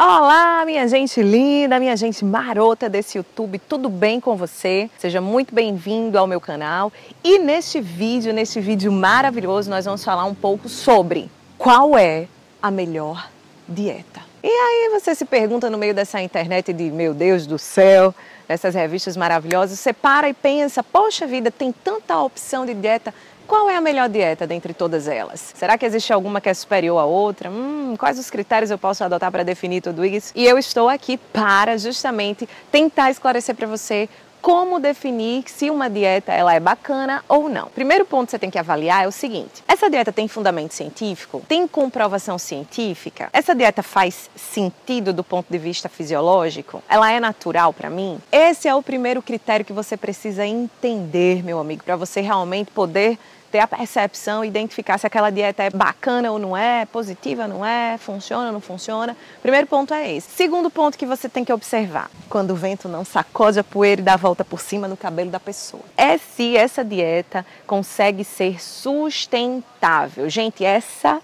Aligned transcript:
Olá, 0.00 0.64
minha 0.64 0.86
gente 0.86 1.20
linda, 1.20 1.80
minha 1.80 1.96
gente 1.96 2.24
marota 2.24 2.88
desse 2.88 3.18
YouTube, 3.18 3.58
tudo 3.58 3.88
bem 3.88 4.20
com 4.20 4.36
você? 4.36 4.88
Seja 4.96 5.20
muito 5.20 5.52
bem-vindo 5.52 6.16
ao 6.16 6.24
meu 6.24 6.40
canal. 6.40 6.92
E 7.24 7.40
neste 7.40 7.80
vídeo, 7.80 8.32
neste 8.32 8.60
vídeo 8.60 8.92
maravilhoso, 8.92 9.68
nós 9.68 9.86
vamos 9.86 10.04
falar 10.04 10.24
um 10.24 10.36
pouco 10.36 10.68
sobre 10.68 11.28
qual 11.58 11.98
é 11.98 12.28
a 12.62 12.70
melhor 12.70 13.28
dieta. 13.66 14.20
E 14.40 14.46
aí 14.46 14.88
você 14.92 15.16
se 15.16 15.24
pergunta 15.24 15.68
no 15.68 15.76
meio 15.76 15.92
dessa 15.92 16.22
internet 16.22 16.72
de, 16.72 16.92
meu 16.92 17.12
Deus 17.12 17.44
do 17.44 17.58
céu, 17.58 18.14
dessas 18.46 18.76
revistas 18.76 19.16
maravilhosas, 19.16 19.80
você 19.80 19.92
para 19.92 20.28
e 20.28 20.32
pensa, 20.32 20.80
poxa 20.80 21.26
vida, 21.26 21.50
tem 21.50 21.72
tanta 21.72 22.16
opção 22.20 22.64
de 22.64 22.72
dieta, 22.72 23.12
qual 23.48 23.70
é 23.70 23.76
a 23.76 23.80
melhor 23.80 24.10
dieta 24.10 24.46
dentre 24.46 24.74
todas 24.74 25.08
elas? 25.08 25.52
Será 25.56 25.78
que 25.78 25.86
existe 25.86 26.12
alguma 26.12 26.38
que 26.38 26.50
é 26.50 26.54
superior 26.54 26.98
à 26.98 27.06
outra? 27.06 27.50
Hum, 27.50 27.96
quais 27.98 28.18
os 28.18 28.28
critérios 28.28 28.70
eu 28.70 28.76
posso 28.76 29.02
adotar 29.02 29.32
para 29.32 29.42
definir 29.42 29.80
tudo 29.80 30.04
isso? 30.04 30.32
E 30.36 30.44
eu 30.44 30.58
estou 30.58 30.86
aqui 30.86 31.16
para 31.16 31.78
justamente 31.78 32.46
tentar 32.70 33.10
esclarecer 33.10 33.54
para 33.54 33.66
você 33.66 34.06
como 34.40 34.78
definir 34.78 35.44
se 35.46 35.70
uma 35.70 35.88
dieta 35.90 36.32
ela 36.32 36.54
é 36.54 36.60
bacana 36.60 37.24
ou 37.26 37.48
não. 37.48 37.68
Primeiro 37.68 38.04
ponto 38.04 38.26
que 38.26 38.30
você 38.32 38.38
tem 38.38 38.50
que 38.50 38.58
avaliar 38.58 39.04
é 39.04 39.08
o 39.08 39.12
seguinte: 39.12 39.64
essa 39.66 39.90
dieta 39.90 40.12
tem 40.12 40.28
fundamento 40.28 40.74
científico? 40.74 41.42
Tem 41.48 41.66
comprovação 41.66 42.38
científica? 42.38 43.30
Essa 43.32 43.54
dieta 43.54 43.82
faz 43.82 44.30
sentido 44.36 45.12
do 45.12 45.24
ponto 45.24 45.46
de 45.50 45.58
vista 45.58 45.88
fisiológico? 45.88 46.82
Ela 46.88 47.10
é 47.10 47.18
natural 47.18 47.72
para 47.72 47.90
mim? 47.90 48.18
Esse 48.30 48.68
é 48.68 48.74
o 48.74 48.82
primeiro 48.82 49.22
critério 49.22 49.64
que 49.64 49.72
você 49.72 49.96
precisa 49.96 50.46
entender, 50.46 51.42
meu 51.42 51.58
amigo, 51.58 51.82
para 51.82 51.96
você 51.96 52.20
realmente 52.20 52.70
poder 52.70 53.18
ter 53.50 53.58
a 53.60 53.66
percepção, 53.66 54.44
identificar 54.44 54.98
se 54.98 55.06
aquela 55.06 55.30
dieta 55.30 55.62
é 55.62 55.70
bacana 55.70 56.30
ou 56.30 56.38
não 56.38 56.56
é, 56.56 56.86
positiva 56.86 57.42
ou 57.42 57.48
não 57.48 57.66
é, 57.66 57.96
funciona 57.98 58.46
ou 58.46 58.52
não 58.52 58.60
funciona. 58.60 59.16
Primeiro 59.42 59.66
ponto 59.66 59.92
é 59.94 60.14
esse. 60.14 60.30
Segundo 60.30 60.70
ponto 60.70 60.98
que 60.98 61.06
você 61.06 61.28
tem 61.28 61.44
que 61.44 61.52
observar, 61.52 62.10
quando 62.28 62.50
o 62.50 62.54
vento 62.56 62.88
não 62.88 63.04
sacode 63.04 63.58
a 63.58 63.64
poeira 63.64 64.00
e 64.00 64.04
dá 64.04 64.14
a 64.14 64.16
volta 64.16 64.44
por 64.44 64.60
cima 64.60 64.86
no 64.86 64.96
cabelo 64.96 65.30
da 65.30 65.40
pessoa. 65.40 65.82
É 65.96 66.18
se 66.18 66.56
essa 66.56 66.84
dieta 66.84 67.44
consegue 67.66 68.24
ser 68.24 68.62
sustentável. 68.62 70.28
Gente, 70.28 70.64
essa 70.64 71.20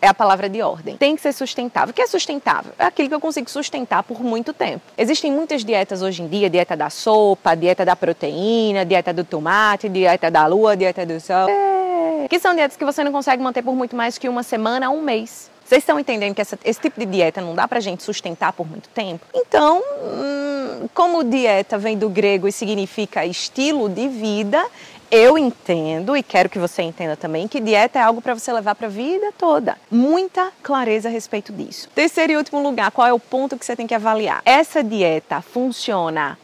é 0.00 0.08
a 0.08 0.14
palavra 0.14 0.48
de 0.48 0.62
ordem. 0.62 0.96
Tem 0.96 1.16
que 1.16 1.22
ser 1.22 1.32
sustentável. 1.32 1.90
O 1.90 1.94
que 1.94 2.02
é 2.02 2.06
sustentável? 2.06 2.72
É 2.78 2.84
aquilo 2.84 3.08
que 3.08 3.14
eu 3.14 3.20
consigo 3.20 3.50
sustentar 3.50 4.02
por 4.02 4.22
muito 4.22 4.52
tempo. 4.52 4.82
Existem 4.96 5.32
muitas 5.32 5.64
dietas 5.64 6.02
hoje 6.02 6.22
em 6.22 6.28
dia, 6.28 6.50
dieta 6.50 6.76
da 6.76 6.90
sopa, 6.90 7.54
dieta 7.54 7.84
da 7.84 7.96
proteína, 7.96 8.84
dieta 8.84 9.12
do 9.12 9.24
tomate, 9.24 9.88
dieta 9.88 10.30
da 10.30 10.46
lua, 10.46 10.76
dieta 10.76 11.04
do 11.04 11.20
sol. 11.20 11.48
É. 11.48 12.28
Que 12.28 12.38
são 12.38 12.54
dietas 12.54 12.76
que 12.76 12.84
você 12.84 13.02
não 13.02 13.12
consegue 13.12 13.42
manter 13.42 13.62
por 13.62 13.74
muito 13.74 13.96
mais 13.96 14.18
que 14.18 14.28
uma 14.28 14.42
semana 14.42 14.90
um 14.90 15.02
mês. 15.02 15.50
Vocês 15.66 15.82
estão 15.82 15.98
entendendo 15.98 16.32
que 16.32 16.40
essa, 16.40 16.56
esse 16.64 16.80
tipo 16.80 17.00
de 17.00 17.06
dieta 17.06 17.40
não 17.40 17.52
dá 17.52 17.66
pra 17.66 17.80
gente 17.80 18.00
sustentar 18.04 18.52
por 18.52 18.68
muito 18.68 18.88
tempo? 18.90 19.26
Então, 19.34 19.82
hum, 20.00 20.88
como 20.94 21.24
dieta 21.24 21.76
vem 21.76 21.98
do 21.98 22.08
grego 22.08 22.46
e 22.46 22.52
significa 22.52 23.26
estilo 23.26 23.88
de 23.88 24.06
vida, 24.06 24.64
eu 25.10 25.38
entendo 25.38 26.16
e 26.16 26.22
quero 26.22 26.48
que 26.48 26.58
você 26.58 26.82
entenda 26.82 27.16
também 27.16 27.46
que 27.46 27.60
dieta 27.60 27.98
é 27.98 28.02
algo 28.02 28.20
para 28.20 28.34
você 28.34 28.52
levar 28.52 28.74
para 28.74 28.86
a 28.86 28.90
vida 28.90 29.32
toda. 29.36 29.76
Muita 29.90 30.52
clareza 30.62 31.08
a 31.08 31.12
respeito 31.12 31.52
disso. 31.52 31.88
Terceiro 31.94 32.32
e 32.32 32.36
último 32.36 32.62
lugar, 32.62 32.90
qual 32.90 33.06
é 33.06 33.12
o 33.12 33.20
ponto 33.20 33.56
que 33.56 33.64
você 33.64 33.76
tem 33.76 33.86
que 33.86 33.94
avaliar? 33.94 34.42
Essa 34.44 34.82
dieta 34.82 35.40
funciona 35.40 36.38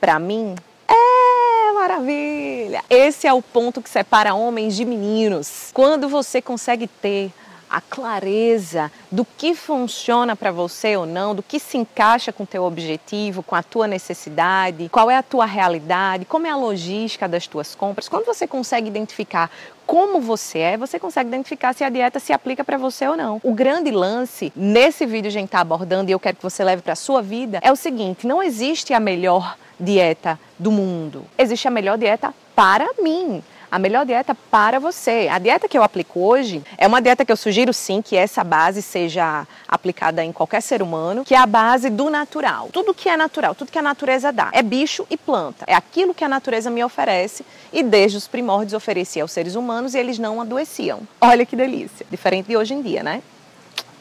para 0.00 0.18
mim? 0.18 0.54
É 0.88 1.72
maravilha! 1.72 2.82
Esse 2.88 3.26
é 3.26 3.32
o 3.32 3.42
ponto 3.42 3.82
que 3.82 3.90
separa 3.90 4.34
homens 4.34 4.76
de 4.76 4.84
meninos. 4.84 5.70
Quando 5.72 6.08
você 6.08 6.40
consegue 6.40 6.86
ter 6.86 7.32
a 7.68 7.80
clareza 7.80 8.90
do 9.10 9.24
que 9.24 9.54
funciona 9.54 10.36
para 10.36 10.50
você 10.50 10.96
ou 10.96 11.06
não, 11.06 11.34
do 11.34 11.42
que 11.42 11.58
se 11.58 11.76
encaixa 11.76 12.32
com 12.32 12.44
o 12.44 12.46
teu 12.46 12.64
objetivo, 12.64 13.42
com 13.42 13.54
a 13.54 13.62
tua 13.62 13.86
necessidade, 13.86 14.88
qual 14.90 15.10
é 15.10 15.16
a 15.16 15.22
tua 15.22 15.44
realidade, 15.44 16.24
como 16.24 16.46
é 16.46 16.50
a 16.50 16.56
logística 16.56 17.28
das 17.28 17.46
tuas 17.46 17.74
compras. 17.74 18.08
Quando 18.08 18.24
você 18.26 18.46
consegue 18.46 18.88
identificar 18.88 19.50
como 19.86 20.20
você 20.20 20.58
é, 20.58 20.76
você 20.76 20.98
consegue 20.98 21.28
identificar 21.28 21.74
se 21.74 21.84
a 21.84 21.90
dieta 21.90 22.18
se 22.18 22.32
aplica 22.32 22.64
para 22.64 22.78
você 22.78 23.06
ou 23.06 23.16
não. 23.16 23.40
O 23.42 23.52
grande 23.52 23.90
lance 23.90 24.52
nesse 24.56 25.04
vídeo 25.04 25.28
a 25.28 25.32
gente 25.32 25.46
está 25.46 25.60
abordando 25.60 26.10
e 26.10 26.12
eu 26.12 26.20
quero 26.20 26.36
que 26.36 26.42
você 26.42 26.64
leve 26.64 26.82
para 26.82 26.94
a 26.94 26.96
sua 26.96 27.20
vida 27.20 27.58
é 27.62 27.70
o 27.70 27.76
seguinte: 27.76 28.26
não 28.26 28.42
existe 28.42 28.94
a 28.94 29.00
melhor 29.00 29.56
dieta 29.78 30.38
do 30.58 30.70
mundo. 30.70 31.24
Existe 31.36 31.68
a 31.68 31.70
melhor 31.70 31.98
dieta 31.98 32.34
para 32.54 32.88
mim 33.02 33.42
a 33.74 33.78
melhor 33.80 34.06
dieta 34.06 34.36
para 34.52 34.78
você. 34.78 35.28
A 35.28 35.36
dieta 35.40 35.68
que 35.68 35.76
eu 35.76 35.82
aplico 35.82 36.20
hoje 36.20 36.62
é 36.78 36.86
uma 36.86 37.02
dieta 37.02 37.24
que 37.24 37.32
eu 37.32 37.36
sugiro 37.36 37.72
sim 37.72 38.00
que 38.00 38.14
essa 38.14 38.44
base 38.44 38.80
seja 38.80 39.48
aplicada 39.66 40.22
em 40.22 40.30
qualquer 40.30 40.62
ser 40.62 40.80
humano, 40.80 41.24
que 41.24 41.34
é 41.34 41.38
a 41.38 41.44
base 41.44 41.90
do 41.90 42.08
natural. 42.08 42.68
Tudo 42.72 42.94
que 42.94 43.08
é 43.08 43.16
natural, 43.16 43.52
tudo 43.52 43.72
que 43.72 43.78
a 43.78 43.82
natureza 43.82 44.30
dá, 44.30 44.48
é 44.52 44.62
bicho 44.62 45.04
e 45.10 45.16
planta. 45.16 45.64
É 45.66 45.74
aquilo 45.74 46.14
que 46.14 46.22
a 46.22 46.28
natureza 46.28 46.70
me 46.70 46.84
oferece 46.84 47.44
e 47.72 47.82
desde 47.82 48.16
os 48.16 48.28
primórdios 48.28 48.74
oferecia 48.74 49.22
aos 49.22 49.32
seres 49.32 49.56
humanos 49.56 49.96
e 49.96 49.98
eles 49.98 50.20
não 50.20 50.40
adoeciam. 50.40 51.00
Olha 51.20 51.44
que 51.44 51.56
delícia. 51.56 52.06
Diferente 52.08 52.46
de 52.46 52.56
hoje 52.56 52.74
em 52.74 52.80
dia, 52.80 53.02
né? 53.02 53.24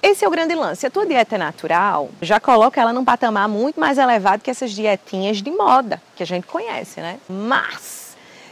Esse 0.00 0.24
é 0.24 0.28
o 0.28 0.30
grande 0.30 0.54
lance. 0.54 0.82
Se 0.82 0.86
a 0.86 0.90
tua 0.92 1.04
dieta 1.04 1.34
é 1.34 1.38
natural, 1.38 2.08
já 2.22 2.38
coloca 2.38 2.80
ela 2.80 2.92
num 2.92 3.04
patamar 3.04 3.48
muito 3.48 3.80
mais 3.80 3.98
elevado 3.98 4.44
que 4.44 4.50
essas 4.50 4.70
dietinhas 4.70 5.38
de 5.42 5.50
moda 5.50 6.00
que 6.14 6.22
a 6.22 6.26
gente 6.26 6.46
conhece, 6.46 7.00
né? 7.00 7.18
Mas 7.28 8.05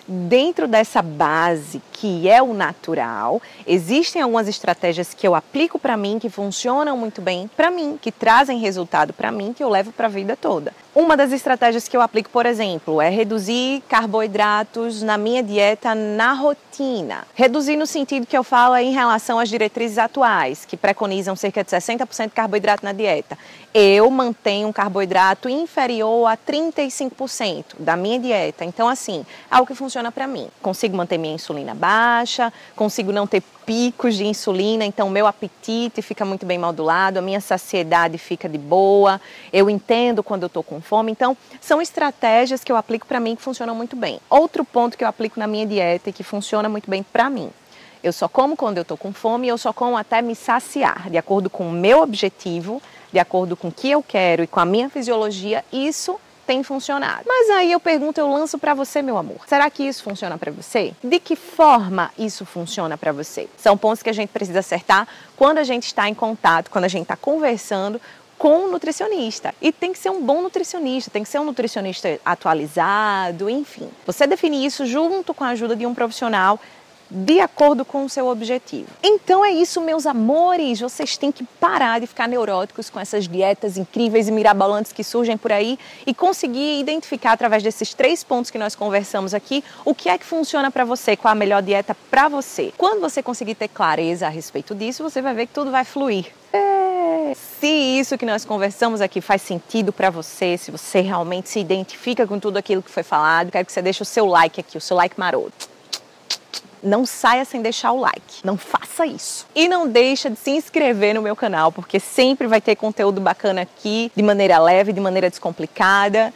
dentro 0.06 0.68
dessa 0.68 1.02
base 1.02 1.80
que 1.92 2.28
é 2.28 2.42
o 2.42 2.52
natural, 2.52 3.40
existem 3.66 4.20
algumas 4.20 4.48
estratégias 4.48 5.14
que 5.14 5.26
eu 5.26 5.34
aplico 5.34 5.78
para 5.78 5.96
mim 5.96 6.18
que 6.18 6.28
funcionam 6.28 6.96
muito 6.96 7.20
bem 7.20 7.50
para 7.56 7.70
mim, 7.70 7.98
que 8.00 8.12
trazem 8.12 8.58
resultado 8.58 9.12
para 9.12 9.30
mim 9.30 9.52
que 9.52 9.62
eu 9.62 9.68
levo 9.68 9.92
para 9.92 10.06
a 10.06 10.10
vida 10.10 10.36
toda. 10.36 10.72
Uma 10.94 11.16
das 11.16 11.32
estratégias 11.32 11.88
que 11.88 11.96
eu 11.96 12.00
aplico, 12.00 12.30
por 12.30 12.46
exemplo, 12.46 13.02
é 13.02 13.08
reduzir 13.08 13.82
carboidratos 13.88 15.02
na 15.02 15.18
minha 15.18 15.42
dieta 15.42 15.92
na 15.92 16.32
rotina. 16.34 17.26
Reduzir 17.34 17.76
no 17.76 17.84
sentido 17.84 18.24
que 18.24 18.38
eu 18.38 18.44
falo 18.44 18.76
é 18.76 18.84
em 18.84 18.92
relação 18.92 19.40
às 19.40 19.48
diretrizes 19.48 19.98
atuais, 19.98 20.64
que 20.64 20.76
preconizam 20.76 21.34
cerca 21.34 21.64
de 21.64 21.70
60% 21.70 22.26
de 22.26 22.30
carboidrato 22.30 22.84
na 22.84 22.92
dieta. 22.92 23.36
Eu 23.74 24.08
mantenho 24.08 24.68
um 24.68 24.72
carboidrato 24.72 25.48
inferior 25.48 26.28
a 26.28 26.36
35% 26.36 27.74
da 27.80 27.96
minha 27.96 28.20
dieta. 28.20 28.64
Então, 28.64 28.88
assim, 28.88 29.26
é 29.50 29.56
algo 29.56 29.66
que 29.66 29.74
funciona 29.74 30.12
para 30.12 30.28
mim. 30.28 30.46
Consigo 30.62 30.96
manter 30.96 31.18
minha 31.18 31.34
insulina 31.34 31.74
baixa, 31.74 32.52
consigo 32.76 33.10
não 33.10 33.26
ter 33.26 33.42
picos 33.64 34.16
de 34.16 34.24
insulina, 34.24 34.84
então 34.84 35.08
meu 35.10 35.26
apetite 35.26 36.02
fica 36.02 36.24
muito 36.24 36.44
bem 36.44 36.58
modulado, 36.58 37.18
a 37.18 37.22
minha 37.22 37.40
saciedade 37.40 38.18
fica 38.18 38.48
de 38.48 38.58
boa, 38.58 39.20
eu 39.52 39.70
entendo 39.70 40.22
quando 40.22 40.42
eu 40.42 40.46
estou 40.48 40.62
com 40.62 40.80
fome. 40.80 41.12
Então, 41.12 41.36
são 41.60 41.80
estratégias 41.80 42.62
que 42.62 42.70
eu 42.70 42.76
aplico 42.76 43.06
para 43.06 43.20
mim 43.20 43.34
que 43.36 43.42
funcionam 43.42 43.74
muito 43.74 43.96
bem. 43.96 44.20
Outro 44.28 44.64
ponto 44.64 44.96
que 44.96 45.04
eu 45.04 45.08
aplico 45.08 45.38
na 45.40 45.46
minha 45.46 45.66
dieta 45.66 46.10
e 46.10 46.12
que 46.12 46.22
funciona 46.22 46.68
muito 46.68 46.90
bem 46.90 47.02
para 47.02 47.30
mim. 47.30 47.50
Eu 48.02 48.12
só 48.12 48.28
como 48.28 48.54
quando 48.56 48.76
eu 48.76 48.82
estou 48.82 48.98
com 48.98 49.12
fome 49.12 49.46
e 49.46 49.50
eu 49.50 49.56
só 49.56 49.72
como 49.72 49.96
até 49.96 50.20
me 50.20 50.34
saciar, 50.34 51.08
de 51.08 51.16
acordo 51.16 51.48
com 51.48 51.66
o 51.66 51.72
meu 51.72 52.02
objetivo, 52.02 52.82
de 53.10 53.18
acordo 53.18 53.56
com 53.56 53.68
o 53.68 53.72
que 53.72 53.90
eu 53.90 54.02
quero 54.02 54.42
e 54.42 54.46
com 54.46 54.60
a 54.60 54.64
minha 54.66 54.90
fisiologia. 54.90 55.64
Isso 55.72 56.20
tem 56.46 56.62
funcionado. 56.62 57.24
Mas 57.26 57.50
aí 57.50 57.72
eu 57.72 57.80
pergunto, 57.80 58.20
eu 58.20 58.30
lanço 58.30 58.58
para 58.58 58.74
você, 58.74 59.02
meu 59.02 59.16
amor. 59.16 59.38
Será 59.46 59.68
que 59.70 59.82
isso 59.82 60.02
funciona 60.02 60.38
para 60.38 60.52
você? 60.52 60.94
De 61.02 61.18
que 61.18 61.36
forma 61.36 62.10
isso 62.18 62.44
funciona 62.44 62.96
para 62.96 63.12
você? 63.12 63.48
São 63.56 63.76
pontos 63.76 64.02
que 64.02 64.10
a 64.10 64.14
gente 64.14 64.30
precisa 64.30 64.60
acertar 64.60 65.08
quando 65.36 65.58
a 65.58 65.64
gente 65.64 65.86
está 65.86 66.08
em 66.08 66.14
contato, 66.14 66.70
quando 66.70 66.84
a 66.84 66.88
gente 66.88 67.02
está 67.02 67.16
conversando 67.16 68.00
com 68.38 68.64
um 68.64 68.70
nutricionista. 68.70 69.54
E 69.60 69.72
tem 69.72 69.92
que 69.92 69.98
ser 69.98 70.10
um 70.10 70.20
bom 70.20 70.42
nutricionista, 70.42 71.10
tem 71.10 71.22
que 71.22 71.28
ser 71.28 71.38
um 71.38 71.44
nutricionista 71.44 72.20
atualizado, 72.24 73.48
enfim. 73.48 73.88
Você 74.06 74.26
definir 74.26 74.64
isso 74.64 74.84
junto 74.86 75.32
com 75.32 75.44
a 75.44 75.48
ajuda 75.48 75.74
de 75.76 75.86
um 75.86 75.94
profissional 75.94 76.60
de 77.10 77.40
acordo 77.40 77.84
com 77.84 78.04
o 78.04 78.08
seu 78.08 78.26
objetivo. 78.26 78.88
Então 79.02 79.44
é 79.44 79.50
isso, 79.50 79.80
meus 79.80 80.06
amores. 80.06 80.80
Vocês 80.80 81.16
têm 81.16 81.30
que 81.30 81.44
parar 81.60 82.00
de 82.00 82.06
ficar 82.06 82.28
neuróticos 82.28 82.90
com 82.90 82.98
essas 82.98 83.28
dietas 83.28 83.76
incríveis 83.76 84.28
e 84.28 84.32
mirabolantes 84.32 84.92
que 84.92 85.04
surgem 85.04 85.36
por 85.36 85.52
aí 85.52 85.78
e 86.06 86.14
conseguir 86.14 86.80
identificar 86.80 87.32
através 87.32 87.62
desses 87.62 87.94
três 87.94 88.24
pontos 88.24 88.50
que 88.50 88.58
nós 88.58 88.74
conversamos 88.74 89.34
aqui 89.34 89.62
o 89.84 89.94
que 89.94 90.08
é 90.08 90.18
que 90.18 90.24
funciona 90.24 90.70
para 90.70 90.84
você, 90.84 91.16
qual 91.16 91.32
a 91.32 91.34
melhor 91.34 91.62
dieta 91.62 91.96
para 92.10 92.28
você. 92.28 92.72
Quando 92.76 93.00
você 93.00 93.22
conseguir 93.22 93.54
ter 93.54 93.68
clareza 93.68 94.26
a 94.26 94.30
respeito 94.30 94.74
disso, 94.74 95.02
você 95.02 95.20
vai 95.20 95.34
ver 95.34 95.46
que 95.46 95.54
tudo 95.54 95.70
vai 95.70 95.84
fluir. 95.84 96.26
É. 96.52 97.32
Se 97.34 97.66
isso 97.66 98.18
que 98.18 98.26
nós 98.26 98.44
conversamos 98.44 99.00
aqui 99.00 99.20
faz 99.20 99.42
sentido 99.42 99.92
para 99.92 100.10
você, 100.10 100.56
se 100.56 100.70
você 100.70 101.00
realmente 101.00 101.48
se 101.48 101.58
identifica 101.58 102.26
com 102.26 102.38
tudo 102.38 102.56
aquilo 102.56 102.82
que 102.82 102.90
foi 102.90 103.02
falado, 103.02 103.50
quero 103.50 103.64
que 103.64 103.72
você 103.72 103.82
deixe 103.82 104.02
o 104.02 104.06
seu 104.06 104.26
like 104.26 104.60
aqui, 104.60 104.76
o 104.76 104.80
seu 104.80 104.96
like 104.96 105.18
maroto 105.18 105.73
não 106.84 107.06
saia 107.06 107.44
sem 107.44 107.62
deixar 107.62 107.92
o 107.92 108.00
like. 108.00 108.44
Não 108.44 108.56
faça 108.56 109.06
isso. 109.06 109.46
E 109.54 109.66
não 109.66 109.88
deixa 109.88 110.28
de 110.28 110.38
se 110.38 110.50
inscrever 110.50 111.14
no 111.14 111.22
meu 111.22 111.34
canal, 111.34 111.72
porque 111.72 111.98
sempre 111.98 112.46
vai 112.46 112.60
ter 112.60 112.76
conteúdo 112.76 113.20
bacana 113.20 113.62
aqui, 113.62 114.12
de 114.14 114.22
maneira 114.22 114.58
leve, 114.58 114.92
de 114.92 115.00
maneira 115.00 115.30
descomplicada. 115.30 116.32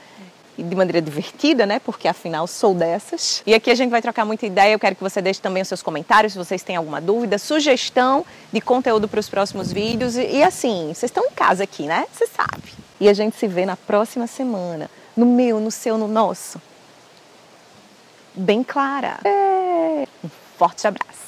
e 0.56 0.62
de 0.62 0.75
maneira 0.75 1.00
divertida, 1.00 1.65
né? 1.65 1.79
Porque 1.79 2.09
afinal 2.09 2.45
sou 2.49 2.75
dessas. 2.75 3.45
E 3.47 3.55
aqui 3.55 3.71
a 3.71 3.77
gente 3.77 3.91
vai 3.91 4.03
trocar 4.03 4.25
muita 4.25 4.45
ideia. 4.45 4.73
Eu 4.73 4.79
quero 4.79 4.97
que 4.97 5.03
você 5.03 5.23
deixe 5.23 5.41
também 5.41 5.62
os 5.62 5.69
seus 5.69 5.83
comentários 5.83 6.33
se 6.33 6.39
vocês 6.39 6.65
têm 6.65 6.75
alguma 6.75 7.00
dúvida, 7.00 7.39
sugestão 7.39 8.27
de 8.53 8.61
conteúdo 8.61 9.06
para 9.06 9.21
os 9.21 9.29
próximos 9.29 9.73
vídeos. 9.73 10.17
E, 10.17 10.39
e 10.39 10.43
assim, 10.43 10.87
vocês 10.93 11.05
estão 11.05 11.25
em 11.27 11.31
casa 11.31 11.62
aqui, 11.62 11.85
né? 11.85 12.06
Você 12.12 12.27
sabe. 12.27 12.73
E 13.00 13.09
a 13.09 13.12
gente 13.15 13.37
se 13.37 13.47
vê 13.47 13.65
na 13.65 13.77
próxima 13.77 14.27
semana. 14.27 14.91
No 15.17 15.27
meu, 15.27 15.61
no 15.61 15.71
seu, 15.71 15.97
no 15.97 16.09
nosso. 16.09 16.61
Bem 18.38 18.62
clara. 18.62 19.19
É. 19.25 20.06
Um 20.25 20.29
forte 20.56 20.87
abraço. 20.87 21.28